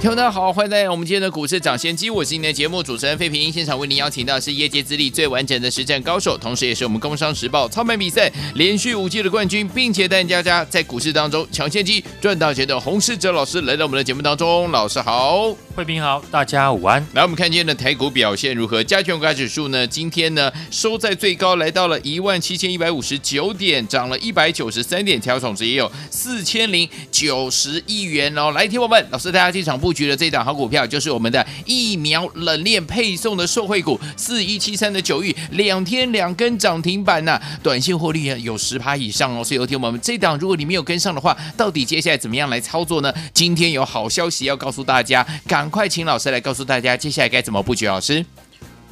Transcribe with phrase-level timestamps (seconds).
[0.00, 3.52] 听众大家好，欢迎来到我们今天的股市抢先机，我是您的节目主持人费平。
[3.52, 14.70] 现场为您邀请到的是业界资历最完整的实战高手，同时也是我们工商时报操盘比赛连续五季的冠军，并且带领大家在股市当中抢先机赚大钱的洪世哲老师来到我们的节目当中。
[14.70, 17.06] 老师好，费平好，大家午安。
[17.12, 18.82] 来，我们看今天的台股表现如何？
[18.82, 19.86] 加权股价指数呢？
[19.86, 28.50] 今天呢收在最高，来到了一万七千一百五十九点，涨了一百九十三点，成交总值也有四千零九十亿元哦。
[28.52, 39.42] 来，听我们，老师大家进场布局的这档好股票，就是我们的疫苗冷链配送的受惠股四一七三的九钰，两天两根涨停板呐、短线获利有十趴以上哦。
[39.42, 43.12] 所以有听我们这档，如果你没有跟上的话，到底接下来怎么样来操作呢？
[43.34, 47.88] 今天有好消息要告诉大家，赶快请老师来告诉大家，接下来该怎么布局。
[47.88, 48.24] 老师，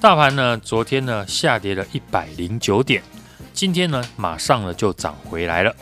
[0.00, 3.00] 大盘呢，昨天呢下跌了一百零九点，
[3.52, 5.72] 今天呢马上呢就涨回来了。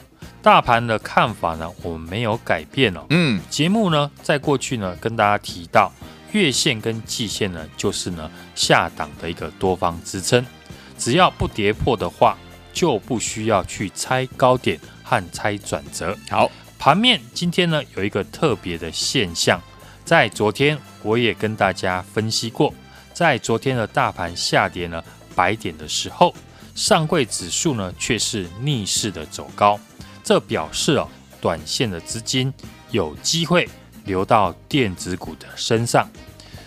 [0.47, 3.05] 大盘的看法呢，我们没有改变哦。
[3.11, 5.92] 嗯，节目呢，在过去呢，跟大家提到，
[6.30, 10.47] 月线跟季线呢，就是呢下档的一个多方支撑，
[10.97, 12.38] 只要不跌破的话，
[12.72, 16.16] 就不需要去猜高点和猜转折。
[16.30, 19.60] 好，盘面今天呢有一个特别的现象，
[20.05, 22.72] 在昨天我也跟大家分析过，
[23.12, 25.03] 在昨天的大盘下跌呢
[25.34, 26.33] 百点的时候，
[26.77, 29.77] 上柜指数呢却是逆势的走高。
[30.27, 31.08] 这表示哦，
[31.41, 32.52] 短线的资金
[32.91, 33.69] 有机会
[34.06, 36.10] 流到电子股的身上，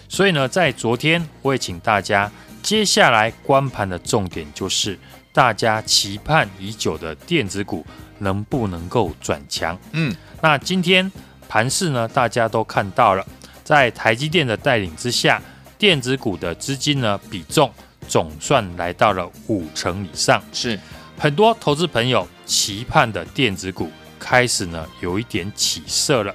[0.07, 2.31] 所以呢，在昨天我也请大家，
[2.63, 4.97] 接下来观盘的重点就是
[5.33, 7.85] 大家期盼已久的电子股
[8.19, 9.77] 能不能够转强。
[9.91, 11.11] 嗯，那今天
[11.49, 13.27] 盘市呢，大家都看到了，
[13.65, 15.41] 在台积电的带领之下，
[15.77, 17.69] 电子股的资金呢比重
[18.07, 20.79] 总算来到了五成以上，是。
[21.17, 26.33] 很多投资朋友期盼的电子股开始呢有一点起色了，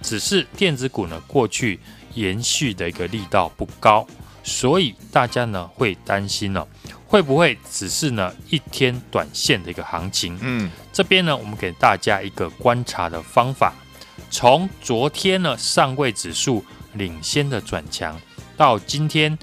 [0.00, 1.80] 只是电子股呢过去
[2.14, 4.06] 延续的一个力道不高，
[4.44, 6.64] 所以大家呢会担心呢
[7.04, 10.38] 会不会只是呢一天短线的一个行情？
[10.40, 13.74] 嗯，这边呢我们给大家一个观察的方法，
[14.30, 18.16] 从昨天呢上柜指数领先的转强
[18.56, 19.36] 到今天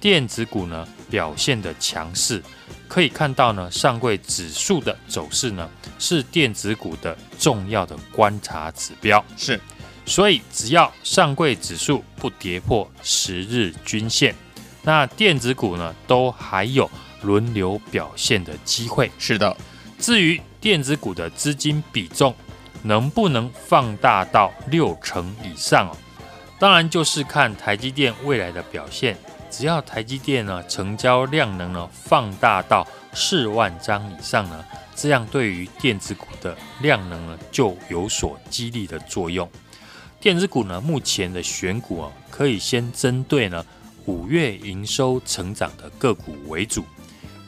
[0.00, 2.42] 电子股呢表现的强势。
[2.88, 5.68] 可以看到呢，上柜指数的走势呢，
[5.98, 9.22] 是电子股的重要的观察指标。
[9.36, 9.60] 是，
[10.06, 14.34] 所以只要上柜指数不跌破十日均线，
[14.82, 16.90] 那电子股呢都还有
[17.22, 19.10] 轮流表现的机会。
[19.18, 19.54] 是的，
[19.98, 22.34] 至于电子股的资金比重
[22.82, 25.96] 能不能放大到六成以上哦，
[26.58, 29.16] 当然就是看台积电未来的表现。
[29.50, 34.64] 只要台积电呢成交量能呢放大到四万张以上呢，
[34.94, 39.48] 这样对于电子股的量能呢就有所激励的作用。
[40.20, 43.64] 电子股呢目前的选股啊，可以先针对呢
[44.04, 46.84] 五月营收成长的个股为主，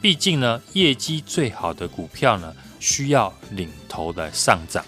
[0.01, 4.85] 毕竟呢业绩最好的股票呢需要领头的上涨，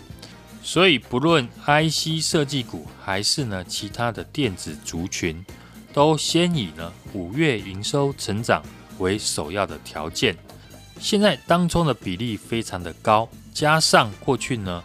[0.63, 5.45] 所以不论 IC 设计股还是呢其他的电子族群。
[5.93, 8.63] 都先以呢五月营收成长
[8.99, 10.37] 为首要的条件。
[11.01, 14.83] 现在当中的比例非常的高，加上过去呢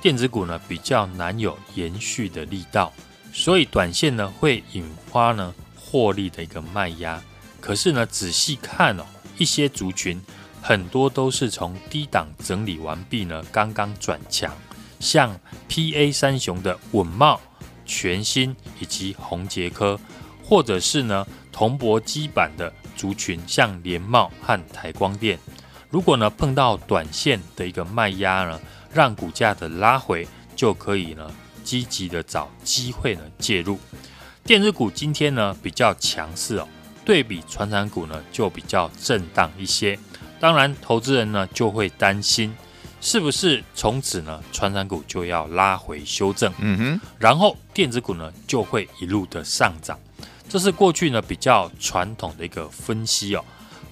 [0.00, 2.92] 电子股呢比较难有延续的力道，
[3.32, 7.22] 所以短线呢会引发呢获利的一个卖压。
[7.60, 9.04] 可是呢仔细看哦，
[9.36, 10.20] 一些族群
[10.62, 14.56] 很多都是从低档整理完毕呢，刚刚转强，
[14.98, 17.40] 像 PA 三雄的稳茂、
[17.84, 19.98] 全新以及宏捷科。
[20.48, 25.38] 或者是呢，铜箔基板的族群，像联茂和台光电，
[25.90, 28.58] 如果呢碰到短线的一个卖压呢，
[28.94, 31.30] 让股价的拉回，就可以呢
[31.62, 33.78] 积极的找机会呢介入。
[34.42, 36.66] 电子股今天呢比较强势哦，
[37.04, 39.98] 对比传产股呢就比较震荡一些。
[40.40, 42.56] 当然，投资人呢就会担心，
[43.02, 46.50] 是不是从此呢传产股就要拉回修正？
[46.58, 49.98] 嗯哼，然后电子股呢就会一路的上涨。
[50.48, 53.44] 这是过去呢比较传统的一个分析哦，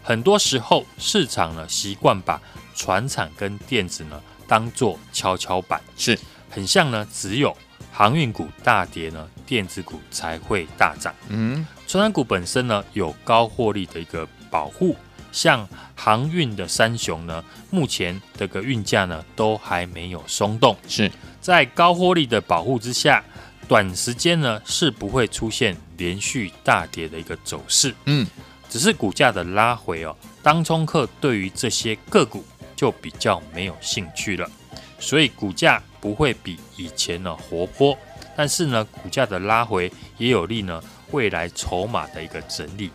[0.03, 2.41] 很多时候市场呢习惯把
[2.75, 6.19] 船产跟电子呢当做跷跷板，是。
[6.49, 7.55] 很像呢只有
[7.93, 11.15] 航运股大跌呢，电子股才会大涨。
[11.29, 14.97] 嗯，传产股本身呢有高获利的一个保护，
[15.33, 21.11] 像航运的三雄呢，目前这个运价呢都还没有松动，是。
[21.41, 23.23] 在高获利的保护之下，
[23.69, 27.95] 短时间呢是不会出现连续大跌的一个走势。
[28.05, 28.27] 嗯，
[28.69, 32.45] 只是股价的拉回哦，当冲客对于这些个股
[32.75, 34.51] 就比较没有兴趣了，
[34.99, 37.97] 所以股价不会比以前呢活泼。
[38.37, 42.91] 但是呢，股价的拉回也有利呢未来筹码的一个整理。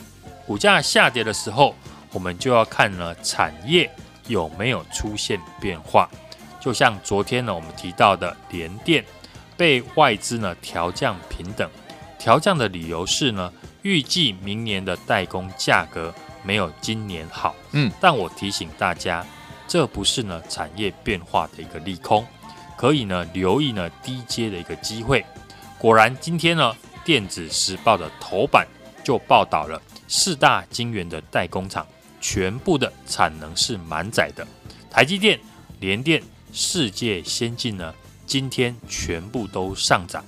[0.45, 1.75] 股价下跌的时候，
[2.11, 3.89] 我们就要看呢产业
[4.27, 6.07] 有没有出现变化。
[6.59, 9.03] 就像昨天呢我们提到的联电
[9.57, 11.67] 被外资呢调降平等，
[12.21, 13.51] 调降的理由是呢
[13.81, 16.13] 预计明年的代工价格
[16.43, 17.55] 没有今年好。
[17.71, 19.25] 嗯，但我提醒大家，
[19.67, 22.23] 这不是呢产业变化的一个利空。
[22.77, 25.25] 可以呢留意呢低阶的一个机会。
[25.79, 26.71] 果然今天呢
[27.03, 28.67] 电子时报的头版
[29.03, 31.87] 就报道了四大晶圆的代工厂
[32.19, 34.47] 全部的产能是满载的。
[34.91, 35.39] 台积电、
[35.79, 36.21] 联电、
[36.53, 37.91] 世界先进呢
[38.27, 40.23] 今天全部都上涨，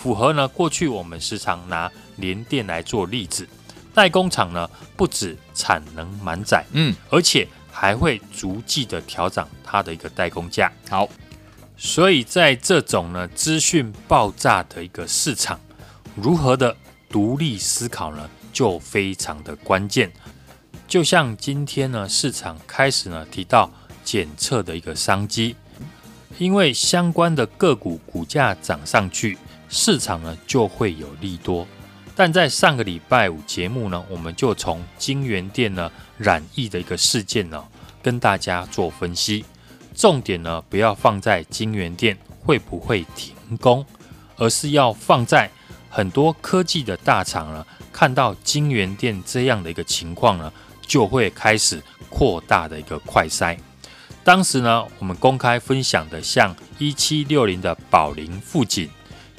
[0.00, 3.46] 符合呢过去我们时常拿联电来做例子。
[3.92, 10.72] 代工厂呢不止产能满载，嗯，而且还会逐季的调整它的一个代工价。
[10.88, 11.08] 好。
[11.82, 15.58] 所以在这种呢资讯爆炸的一个市场，
[16.14, 16.76] 如何的
[17.08, 20.12] 独立思考呢，就非常的关键。
[20.86, 23.70] 就像今天呢，市场开始呢提到
[24.04, 25.56] 检测的一个商机，
[26.36, 29.38] 因为相关的个股股价涨上去，
[29.70, 31.66] 市场呢就会有利多。
[32.14, 37.64] 但在上个礼拜五节目呢，我们就从京元电呢染疫的一个事件呢，
[38.02, 39.44] 跟大家做分析。
[39.94, 43.86] 重点呢，不要放在金元电会不会停工，
[44.36, 45.50] 而是要放在
[45.88, 50.52] 很多科技的大厂呢，看到金元电这样的一个情况呢，
[50.86, 53.56] 就会开始扩大的一个快筛。
[54.22, 58.88] 当时呢，我们公开分享的像一七六零的宝林富锦、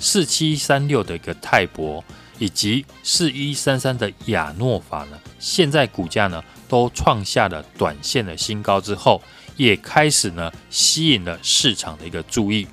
[0.01, 2.03] 四七三六的一个泰博，
[2.39, 9.21] 以及四一三三的亚诺法呢，现在股价呢都创下了短线的新高之后。
[9.57, 12.67] 也开始呢，吸引了市场的一个注意，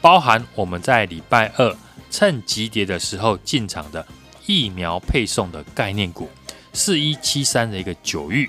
[0.00, 1.76] 包含我们在礼拜二
[2.08, 4.06] 趁急跌的时候进场的
[4.46, 6.30] 疫苗配送的概念股
[6.72, 8.48] 四一七三的一个九玉，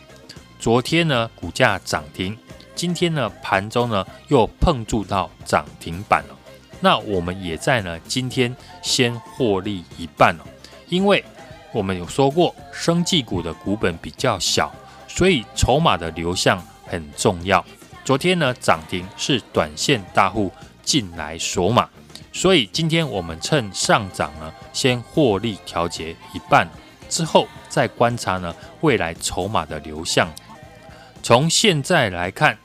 [0.60, 2.38] 昨天呢股价涨停，
[2.76, 6.38] 今天呢盘中呢又碰触到涨停板了。
[6.82, 10.46] 那我们也在呢今天先获利一半了，
[10.90, 11.24] 因为
[11.72, 14.70] 我们有说过，生技股的股本比较小，
[15.08, 16.62] 所以筹码的流向。
[16.92, 17.64] 很重要。
[18.04, 20.52] 昨天呢涨停是短线大户
[20.84, 21.88] 进来锁码，
[22.34, 26.68] 所以今天我们趁上涨呢，先获利调节一半，
[27.08, 30.28] 之后再观察呢未来筹码的流向。
[31.24, 32.58] 从现在来看，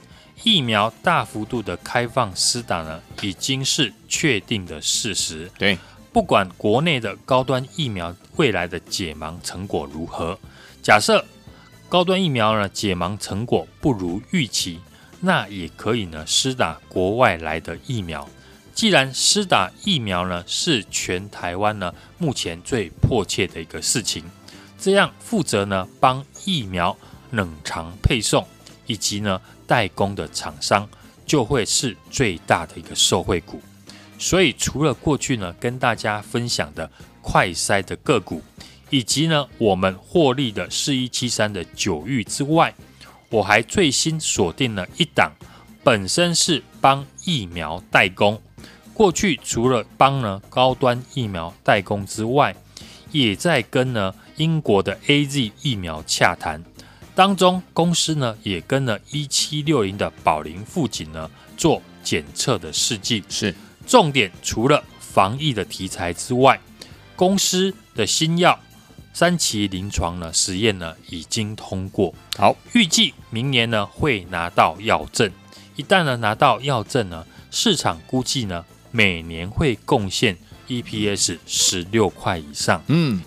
[0.47, 5.51] 疫苗大幅度的开放施打呢，已经是确定的事实。
[5.59, 5.77] 对，
[6.13, 10.39] 不管国内的高端疫苗未来的解盲成果如何，
[10.81, 11.25] 假设。
[11.89, 14.81] 高端疫苗呢，解盲成果不如预期，
[15.21, 18.29] 那也可以呢施打国外来的疫苗。
[18.73, 24.25] 既然施打疫苗呢是全台湾呢目前最迫切的一个事情，
[24.79, 26.97] 这样负责呢帮疫苗
[27.31, 28.45] 冷藏配送
[28.87, 30.89] 以及呢代工的厂商
[31.27, 33.61] 就会是最大的一个受惠股。
[34.19, 38.43] 所以除了过去呢跟大家分享的快筛的个股。
[38.89, 42.73] 以及呢，我们获利的四一七三的九玉之外，
[43.31, 45.33] 我还最新锁定了一档，
[45.83, 48.41] 本身是帮疫苗代工。
[48.95, 52.55] 过去除了帮呢高端疫苗代工之外，
[53.11, 56.63] 也在跟呢英国的 AZ 疫苗洽谈
[57.17, 63.25] 当中，公司呢也跟了一七六零的宝龄富锦呢做检测的试剂。
[63.31, 63.55] 是
[63.87, 66.61] 重点，除了防疫的题材之外，
[67.17, 68.61] 公司的新药。
[69.15, 75.33] 三期临床呢实验呢已经通过，好，预计明年呢会拿到药证。
[75.75, 80.37] 一旦呢拿到药证呢，市场估计呢每年会贡献
[80.69, 82.83] EPS 十六块以上。
[82.89, 83.23] 嗯，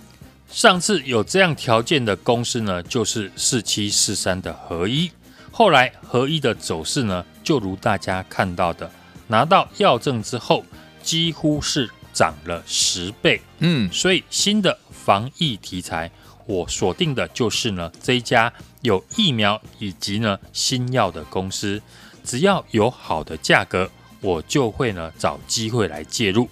[0.51, 5.09] 上次有这样条件的公司呢，就是四七四三的合一。
[5.51, 8.91] 后来合一的走势呢，就如大家看到的，
[9.27, 10.63] 拿到药证之后，
[11.01, 13.41] 几乎是涨了十倍。
[13.59, 14.77] 嗯，所以新的。
[14.91, 16.11] 防疫题材，
[16.45, 18.51] 我锁定的就是呢这一家
[18.81, 21.81] 有疫苗以及呢新药的公司，
[22.23, 23.89] 只要有好的价格，
[24.21, 26.47] 我就会呢找机会来介入。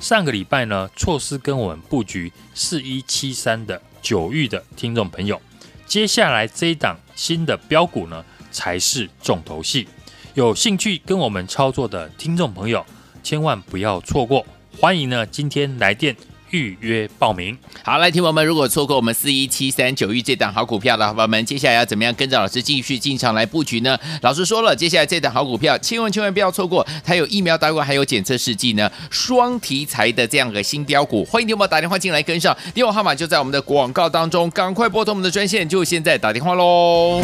[0.00, 5.40] 上个礼拜呢，错失跟我们布局四一七三的九域的听众朋友，
[5.86, 9.86] 接下来这一档新的标股呢，才是重头戏。
[10.32, 12.84] 有兴趣跟我们操作的听众朋友，
[13.22, 14.46] 千万不要错过。
[14.80, 16.16] 欢迎呢，今天来电。
[16.50, 17.56] 预约报名。
[17.82, 23.98] 好，来，听友们，如果错过我们四一七三九玉这档好股票的伙伴们，接下来要怎么样跟着老师继续进场来布局呢？
[24.22, 31.24] 老师说了，接下来这档好股票，千万千万不要错过，它有疫苗带过，还有检测试剂呢，双题材的这样的新标股。
[31.24, 37.22] 欢迎听友们打电话进来跟上，电话号码就在我们的广告当中，赶快拨通我们的专线，就现在打电话喽。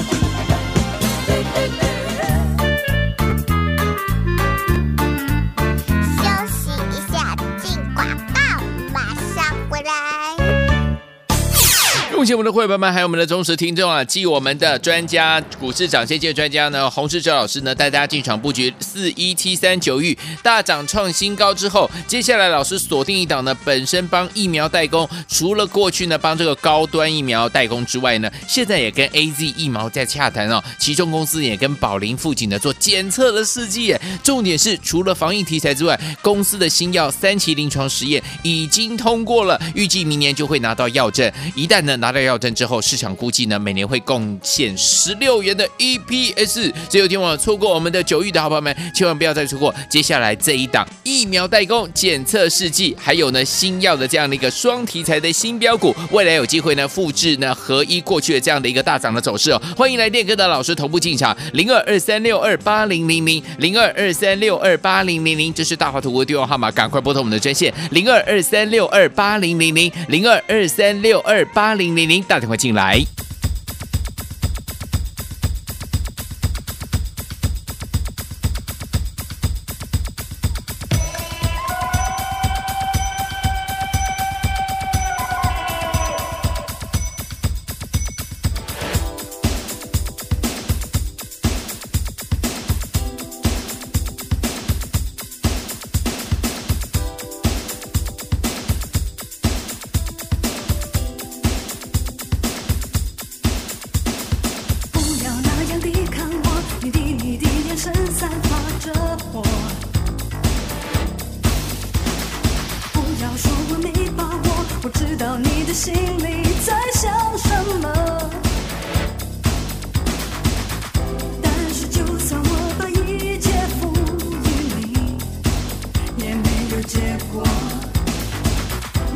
[12.16, 14.02] 恭喜我们的会员们，还有我们的忠实听众啊！
[14.02, 30.64] 继我们的专家股市涨先机专家呢，洪世哲老师呢带大家进场布局四一七三九玉大涨创新高之后，接下来老师锁定一档呢，本身帮疫苗代工，除了过去呢帮这个高端疫苗代工之外呢，现在也跟 AZ 疫苗在洽谈哦。
[30.78, 33.94] 其中公司也跟宝林附近呢做检测的试剂。
[34.24, 41.30] 重点是除了防疫题材之外，公司的新药三期临床实验已经通过了，预计明年就会拿到药证。
[41.54, 42.15] 一旦呢拿到。
[42.16, 46.72] 在药证之后，市场估计呢，每年会贡献十六元的 EPS。
[46.88, 59.60] 只有听我错过我们的九玉的好朋友们，千万不要再错过接下来这一档疫苗代工、检测试剂，还有呢新药的这样的一个双题材的新标股，未来有机会呢复制呢合一过去的这样的一个大涨的走势哦。
[59.76, 71.95] 欢迎来电跟的老师同步进场，零二二三六二八零零零零二二三六二八零零零，这是大华图的电话号码，赶快拨通我们的专线零二二三六二八零零零零二二三六二八零。
[71.96, 73.02] 零零打电话进来。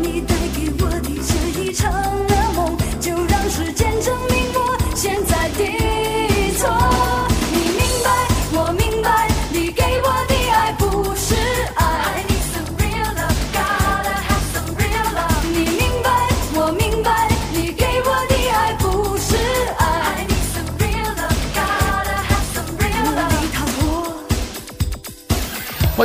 [0.03, 2.30] 你带给我的这一场。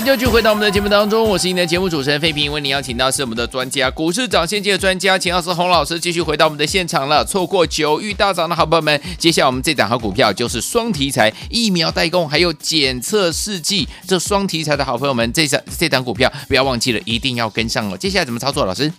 [0.06, 7.26] 继续回到我们的节目当中，我是您的节目主持人费平，为您邀请到是我们的专家，股市涨先机的专家，钱老师洪老师继续回到我们的现场了。
[7.26, 17.98] 错过九玉大涨的好朋友们，接下来我们这档好股票就是双题材疫苗代工，还有检测试剂，这双题材的好朋友们，这档这档股票不要忘记了，一定要跟上哦。
[17.98, 18.64] 接下来怎么操作？
[18.64, 18.90] 老师，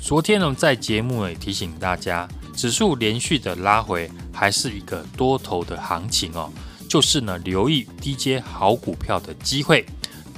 [0.00, 6.50] 昨天呢在节目也提醒大家，指数连续的拉回，还是一个多头的行情哦，
[6.88, 9.86] 就是呢留意低阶好股票的机会。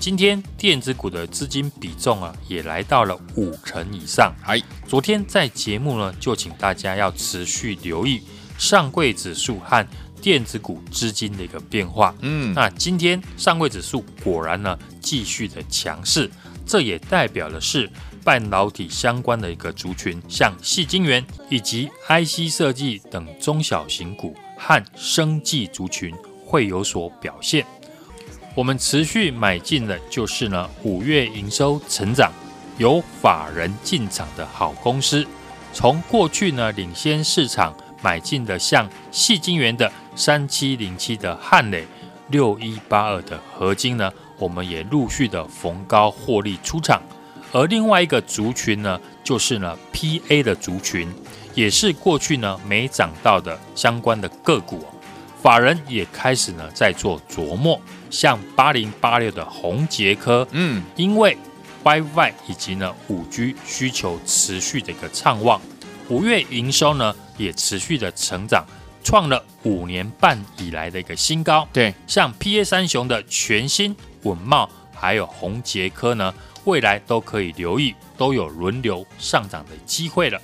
[0.01, 4.35] 今天电子股的资金比重啊，也来到了五成以上。
[4.47, 8.23] 哎，昨天在节目呢，就请大家要持续留意
[8.57, 9.87] 上柜指数和
[10.23, 12.15] 电子股资金的一个变化。
[12.21, 16.31] 嗯，那今天上柜指数果然呢继续的强势，
[16.65, 17.91] 这也代表的是
[18.25, 26.15] 半导体相关的一个族群，像细晶圆以及 IC 设计等中小型股和生技族群
[26.47, 27.67] 会有所表现。
[28.57, 32.33] 我们持续买进的就是呢，五月营收成长、
[32.79, 35.25] 有法人进场的好公司。
[35.73, 41.87] 从过去呢，领先市场买进的像细晶圆的三七零七的汉磊、
[42.29, 47.01] 六一八二的合金呢，我们也陆续的逢高获利出场。
[47.53, 51.09] 而另外一个族群呢，就是呢 PA 的族群，
[51.55, 54.85] 也是过去呢没涨到的相关的个股。
[55.43, 57.81] 法人也开始呢在做琢磨，
[58.11, 61.37] 像八零八六的红杰科，嗯，因为
[61.83, 65.59] WiFi 以及呢五 G 需求持续的一个畅旺，
[66.11, 68.67] 五月营收呢也持续的成长，
[69.03, 71.67] 创了五年半以来的一个新高。
[71.73, 80.39] 对，像 PA 三雄的全新稳懋，还有红杰科呢，未来都可以留意，都有轮流上涨的机会了。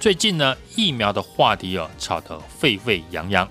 [0.00, 3.48] 最近呢疫苗的话题哦炒得沸沸扬扬。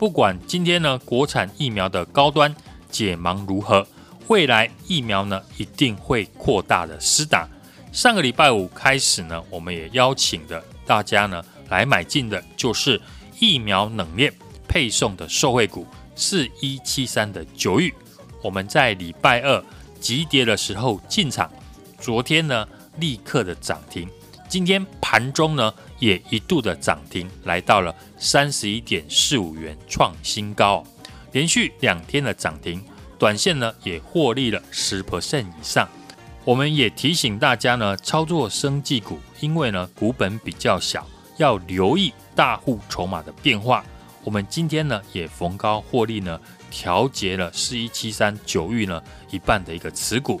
[0.00, 2.56] 不管今天呢国产疫苗的高端
[2.90, 3.86] 解盲如何，
[4.28, 7.46] 未来疫苗呢一定会扩大的施打。
[7.92, 12.98] 上个礼拜五开始呢，我们也邀请的大家呢来买进的就是
[13.40, 14.32] 疫苗冷链
[14.66, 17.92] 配送的受惠股四一七三的九玉。
[18.42, 19.62] 我们在礼拜二
[20.00, 21.52] 急跌的时候进场，
[21.98, 22.66] 昨天呢
[22.96, 24.08] 立刻的涨停，
[24.48, 30.82] 今天盘中呢也一度的涨停，来到了三十一点四五元，创新高，
[31.30, 32.82] 连续两天的涨停，
[33.16, 35.88] 短线呢也获利了十 percent 以上。
[36.44, 43.84] 我们也提醒大家呢，操作生技股，因为呢股本比较小，要留意大户筹码的变化。
[44.24, 46.40] 我们今天呢也逢高获利呢，
[46.70, 50.40] 调节了四一七三九玉呢一半的一个持股。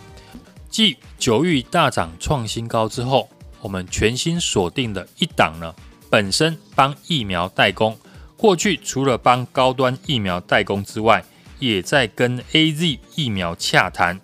[0.70, 3.28] 继九玉大涨创新高之后，
[3.60, 5.74] 我们全新锁定的一档呢，
[6.08, 7.96] 本身帮疫苗代工，
[8.36, 11.24] 过去除了帮高端疫苗代工之外，
[11.58, 14.20] 也在跟 AZ 疫苗洽谈。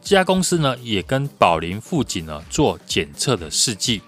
[0.00, 4.00] 这家公司呢，也跟宝林富锦呢做检测的试剂。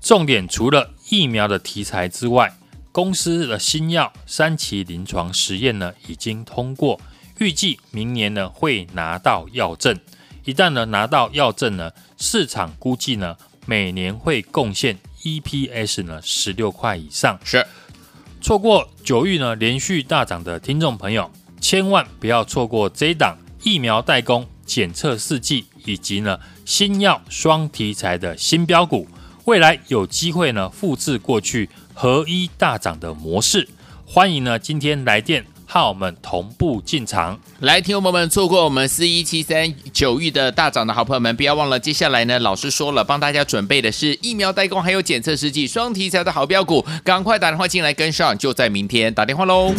[0.00, 2.52] 重点除了疫苗的题材之外，
[2.90, 7.00] 公司的新药三期临床实验呢已经通过，
[7.38, 9.98] 预计明年呢会拿到药证。
[10.44, 13.36] 一旦呢拿到药证呢，市场估计呢
[13.66, 17.38] 每年会贡献 EPS 呢十六块以上。
[17.44, 17.66] 是，
[18.40, 21.30] 错过九玉呢连续大涨的听众朋友，
[21.60, 24.46] 千万不要错过这一档疫苗代工。
[24.66, 29.06] 检测试剂以及呢新药双题材的新标股，
[29.44, 33.68] 未来有机会呢复制过去合一大涨的模式。
[34.06, 35.44] 欢迎呢今天来电
[35.82, 37.40] 我们同步进场。
[37.60, 49.72] 来，听众朋友们，错过我们四一七三九玉的大涨的好朋友们，不要忘了，接下来呢老师说了，帮大家准备的是疫苗代工还有检测试剂双题材的好标股，赶快打电话进来跟上，就在明天打电话喽。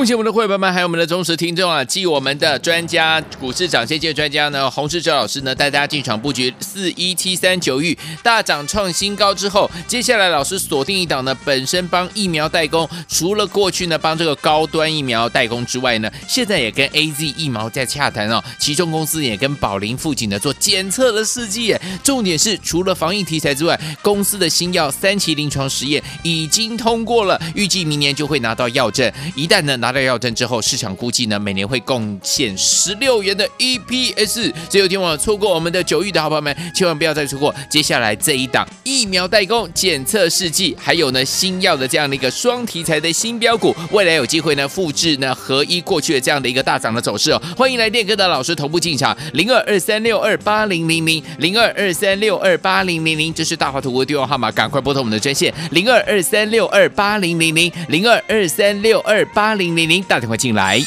[0.00, 1.84] 恭喜我们的会员们，还有我们的忠实听众啊！
[1.84, 18.42] 继我们的专家股市涨先机专家呢，洪世哲老师呢带大家进场布局四一七三九玉大涨创新高之后，接下来老师锁定一档呢，本身帮疫苗代工，除了过去呢帮这个高端疫苗代工之外呢，现在也跟 AZ 疫苗在洽谈哦。
[18.58, 29.12] 其中公司也跟宝林附近呢做检测的试剂，重点是除了防疫题材之外，公司的新药三期临床实验已经通过了，预计明年就会拿到药证。
[29.36, 34.52] 一旦呢拿拿到药证之后，市场估计呢，每年会贡献十六元的 EPS。
[34.68, 47.42] 只有听我错过我们的九玉的好朋友们，千万不要再错过接下来这一档疫苗代工检测试剂，还有呢新药的这样的一个双题材的新标股，未来有机会呢复制呢合一过去的这样的一个大涨的走势哦。
[47.56, 59.79] 欢迎来电跟的老师同步进场，零二二三六二八零零零零二二三六二八零零零，这是大华图的电话号码，赶快拨通我们的专线零二二三六二八零零零零二二三六二八零零。
[59.86, 60.80] 您打电话进来。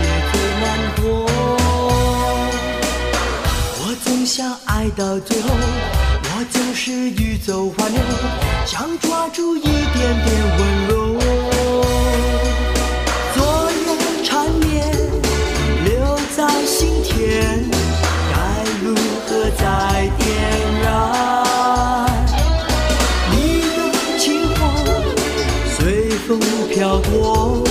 [0.00, 0.64] 你会难
[0.96, 1.02] 过
[3.82, 5.48] 我总想爱到最后
[6.24, 7.98] 我总是欲走还留
[8.66, 10.26] 想抓住一点点
[10.58, 11.18] 温柔。
[13.34, 14.90] 昨夜缠绵
[15.84, 17.64] 留在心田
[18.32, 18.34] 该
[18.82, 18.94] 如
[19.26, 20.28] 何再点
[20.82, 20.84] 燃
[23.30, 23.34] 你
[23.76, 24.58] 的情话
[25.76, 26.28] 随风
[26.70, 27.69] 飘过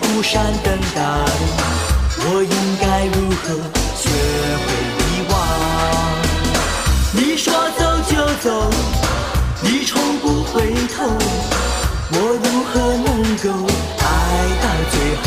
[0.00, 1.00] 孤山等待
[2.20, 3.44] 我应该如何
[3.96, 4.02] 学
[4.64, 4.66] 会
[5.04, 5.32] 遗忘？
[7.12, 7.46] 你说
[7.78, 8.46] 走就走
[9.62, 10.96] 你从不回头
[12.10, 13.06] 我如何能
[13.38, 13.46] 够
[13.98, 14.02] 爱
[14.62, 15.26] 到最后？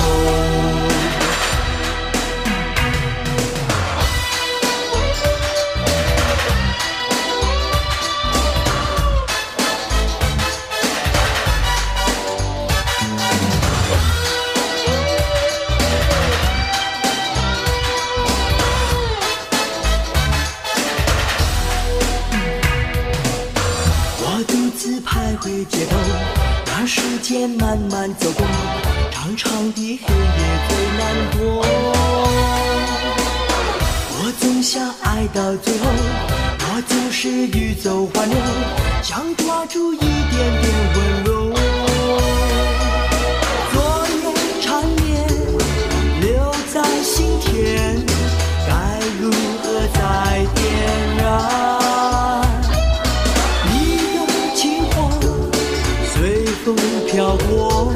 [57.07, 57.90] 飘过，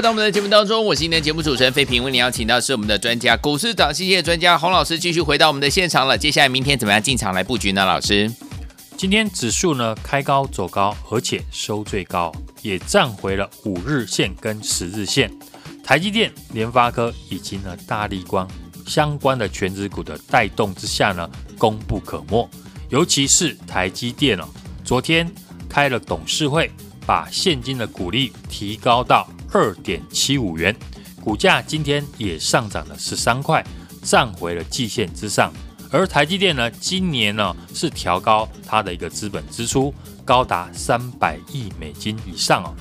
[0.00, 6.16] 回到我们的节目当中，我是今天节目主持人费平，为您邀请到是我们的专家股市涨跌的专家洪老师，继续回到我们的现场了。
[6.16, 7.84] 接下来明天怎么样进场来布局呢？
[7.84, 8.32] 老师，
[8.96, 12.32] 今天指数呢开高走高，而且收最高，
[12.62, 15.30] 也站回了五日线跟十日线。
[15.84, 18.48] 台积电、联发科以及呢大立光
[18.86, 22.48] 相关的权值股的带动之下呢，功不可没。
[22.88, 24.48] 尤其是台积电哦，
[24.82, 25.30] 昨天
[25.68, 26.70] 开了董事会，
[27.04, 29.28] 把现金的股利提高到。
[29.52, 30.74] 二点七五元，
[31.22, 33.64] 股价今天也上涨了十三块，
[34.02, 35.52] 站回了季线之上。
[35.90, 39.92] 而台积电呢，今年呢是调高它的一个资本支出，
[40.24, 42.74] 高达三百亿美金以上哦。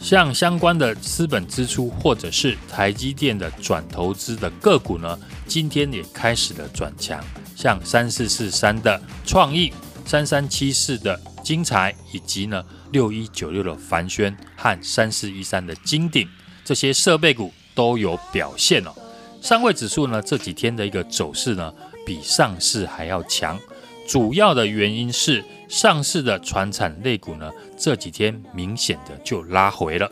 [0.00, 7.22] 像相关的资本支出或者是台积电的转投资的个股呢，今天也开始了转强，
[7.54, 9.72] 像三四四三的创意，
[10.04, 12.64] 三三七四的精彩，以及呢。
[12.92, 16.28] 六一九六的凡轩和三四一三的金鼎，
[16.64, 18.92] 这些设备股都有表现哦。
[19.40, 21.72] 上柜指数呢，这几天的一个走势呢，
[22.04, 23.58] 比上市还要强。
[24.08, 30.10] 主要的原因是上市的传产类股呢，这几天明显的就拉回了。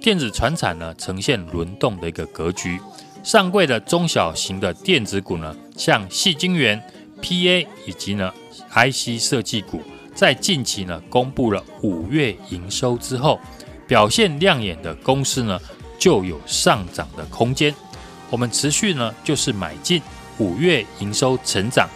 [0.00, 2.78] 电子船产呢，呈现轮动的一个格局。
[3.22, 6.82] 上柜的中小型的电子股呢，像细晶圆、
[7.20, 8.32] PA 以及呢
[8.70, 9.82] IC 设计股。
[10.14, 13.40] 在近期呢，公布了五月营收之后，
[13.86, 15.58] 表现亮眼的公司呢，
[15.98, 17.74] 就有上涨的空间。
[18.30, 20.00] 我们持续呢，就是买进
[20.38, 21.88] 五月营收成长、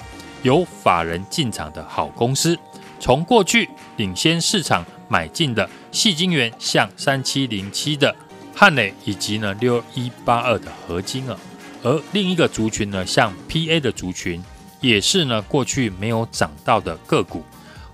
[0.43, 2.59] 有法人进场的好公司。
[2.99, 8.15] 从过去领先市场买进的细晶圆，像三七零七的
[8.55, 11.39] 汉磊，以及呢六一八二的合晶啊。
[11.83, 14.43] 而另一个族群呢，像 PA 的族群，
[14.81, 17.45] 也是呢过去没有涨到的个股。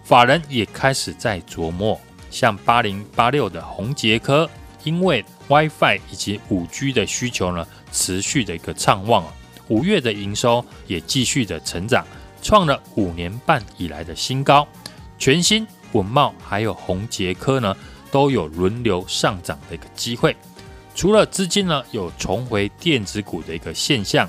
[0.05, 1.99] 法人也开始在琢磨，
[2.31, 4.49] 像八零八六的宏捷科，
[4.85, 9.33] 因为 WiFi 以及五 G 的需求呢，持续的一个畅旺啊，
[9.69, 12.05] 五月的营收也继续的成长，
[12.43, 14.67] 创了五年半以来的新高。
[15.19, 17.77] 全新稳懋还有宏捷科呢，
[18.11, 20.37] 都有轮流上涨的一个机会。
[20.95, 24.29] 除了资金呢有重回电子股的一个现象，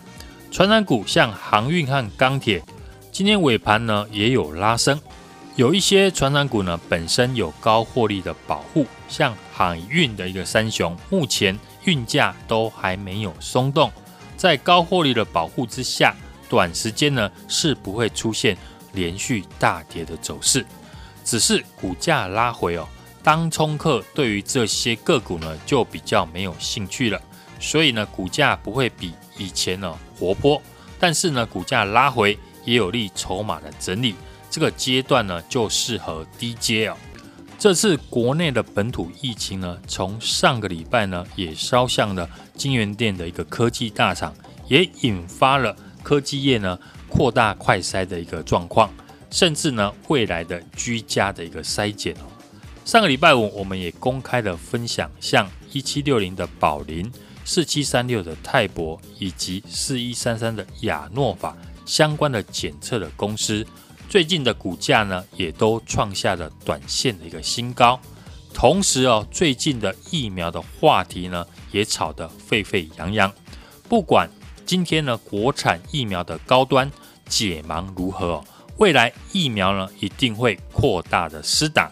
[0.52, 2.64] 传染股像航运和钢铁，
[3.12, 5.00] 今天尾盘呢也有拉升。
[5.56, 13.92] 有一些传产股呢，本身有高获利的保护，像海运的一个三雄，目前运价都还没有松动，
[14.36, 16.16] 在高获利的保护之下，
[16.50, 18.58] 短时间呢是不会出现
[18.94, 20.66] 连续大跌的走势，
[21.24, 22.88] 只是股价拉回哦。
[23.22, 27.22] 当冲客对于这些个股呢就比较没有兴趣了，
[27.60, 30.60] 所以呢股价不会比以前呢活泼，
[31.00, 32.36] 但是呢股价拉回
[32.66, 34.16] 也有利筹码的整理。
[34.54, 36.96] 这个阶段呢，就适合低接哦。
[37.58, 44.32] 这次国内的本土疫情呢，从上个礼拜呢，也烧向了晶圆店的一个科技大厂，
[44.68, 46.78] 也引发了科技业呢
[47.10, 48.94] 扩大快筛的一个状况，
[49.32, 52.30] 甚至呢未来的居家的一个筛检哦。
[52.86, 57.12] 上个礼拜五，我们也公开的分享，像一七六零的宝林、
[57.44, 63.66] 四七三六的泰博以及四一三三的亚诺法相关的检测的公司。
[64.14, 68.00] 最近的股价呢，也都创下了短线的一个新高。
[68.54, 73.34] 同时哦，最近的疫苗的话题呢，也炒得沸沸扬扬。
[73.90, 74.30] 不管
[74.68, 76.92] 今天呢，国产疫苗的高端
[77.28, 78.46] 解盲如何哦，
[78.78, 81.92] 未来疫苗呢，一定会扩大的施打。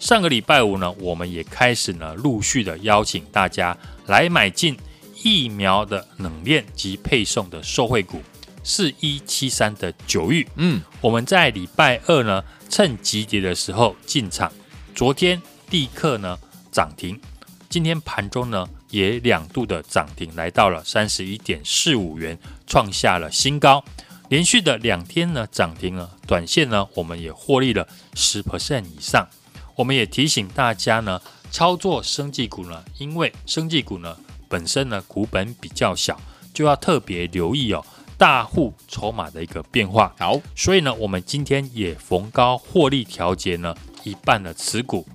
[0.00, 4.76] 上个礼拜五呢，我们也开始呢，陆续的邀请大家来买进
[5.22, 8.20] 疫苗的冷链及配送的受惠股
[8.62, 10.46] 四一七三的九玉。
[10.56, 14.52] 嗯，我们在礼拜二呢，趁急跌的时候进场，
[14.94, 16.38] 昨天立刻呢
[16.70, 17.20] 涨停，
[17.68, 23.84] 今天盘中呢也两度的涨停，来到了三十一点四五元，创下了新高。
[24.28, 29.28] 连续的两天呢涨停了，短线呢我们也获利了十 percent 以上。
[29.74, 31.20] 我们也提醒大家呢，
[31.50, 34.16] 操作生技股呢，因为生技股呢
[34.48, 36.20] 本身呢股本比较小，
[36.54, 37.84] 就要特别留意哦
[38.20, 40.14] 大户筹码的一个变化。
[40.18, 45.06] 好，所以呢我们今天也逢高获利调节呢一半的持股，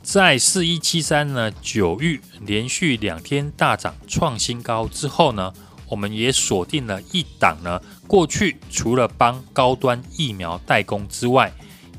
[0.00, 5.52] 在四一七三呢九域连续两天大涨创新高之后呢。
[5.88, 11.52] 我们也锁定了一档呢，过去除了帮高端疫苗代工之外，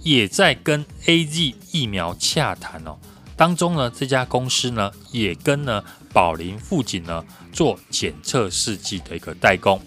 [0.03, 2.97] 也在跟 AZ 疫苗洽谈哦。
[3.37, 5.81] 当中呢，这家公司呢也跟呢
[6.11, 9.81] 宝林富锦呢做检测试剂的一个代工。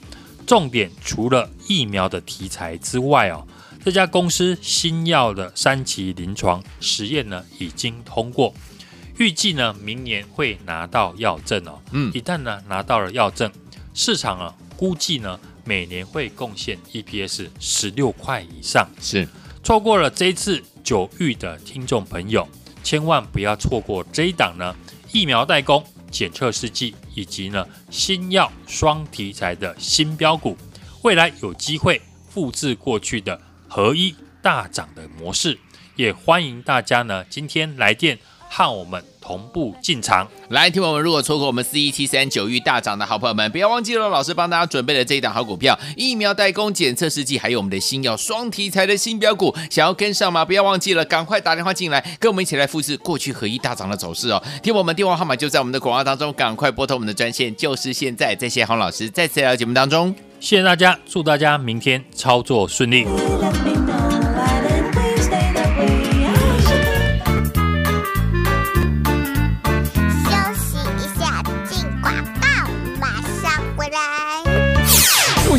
[0.50, 3.46] 重点除了疫苗的题材之外哦，
[3.84, 8.52] 这家公司新药的三期临床实验呢已经通过，
[9.16, 11.78] 预计呢明年会拿到药证哦。
[11.92, 13.48] 嗯，一旦呢拿到了药证。
[13.94, 18.90] 市场啊，估计呢每年会贡献 EPS 十六块以上。
[19.00, 19.28] 是
[19.62, 22.48] 错过了这一次九玉的听众朋友，
[22.82, 24.74] 千万不要错过这一档呢
[25.12, 30.56] 疫苗代工、检测试剂以及呢新药双题材的新标股，
[31.02, 35.58] 未来有机会复制过去的合一大涨的模式，
[35.96, 38.18] 也欢迎大家呢今天来电
[38.50, 39.02] 和我们。
[39.22, 50.44] 同步进场来，听我们，如果错过我们四一七三九玉大涨的好朋友们，不要忘记了，老师帮大家准备了这一档好股票，疫苗代工检测试剂，还有我们的新药双题材的新标股，想要跟上吗？
[50.44, 54.42] 不要忘记了，赶快打电话进来，跟我们一起来复制过去合一大涨的走势哦。
[54.62, 58.34] 听我们电话号码就在我们的广告当中，赶快拨通我们的专线，就是现在。
[58.34, 63.06] 在谢洪老师再次来到节目当中，谢谢大家，祝大家明天操作顺利。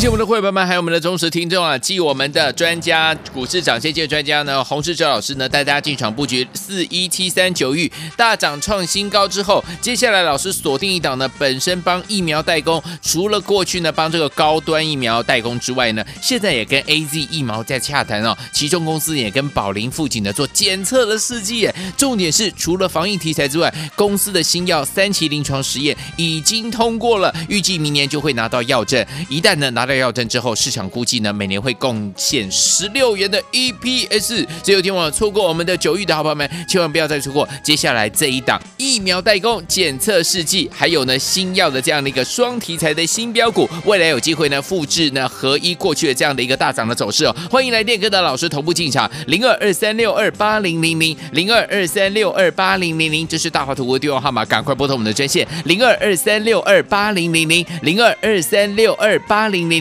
[0.02, 1.78] 谢谢我们的会员们，还有我们的忠实听众啊！
[1.78, 18.36] 继我们的专家股市涨先机专家呢，洪世哲老师呢带大家进场布局四一七三九玉大涨创新高之后，接下来老师锁定一档呢，本身帮疫苗代工，除了过去呢帮这个高端疫苗代工之外呢，现在也跟 AZ 疫苗在洽谈哦。
[18.52, 21.70] 其中公司也跟宝林附近呢做检测的试剂。
[21.96, 29.06] 重点是除了防疫题材之外，公司的新药三期临床实验已经通过了，预计明年就会拿到药证。
[29.30, 34.47] 一旦呢拿到在药证之后，市场估计呢，每年会贡献十六元的 EPS。
[34.63, 47.36] 只有听我错过我们的九玉的好朋友们，千万不要再错过接下来这一档疫苗代工检测试剂，还有呢新药的这样的一个双题材的新标股，未来有机会呢复制呢合一过去的这样的一个大涨的走势哦。
[47.49, 59.81] 欢迎来电跟的老师同步进场，零二二三六二八零零零零二二三六二八零零零，这是大华图的电话号码，赶快拨通我们的专线零二二三六二八零零零零二二三六二八零零。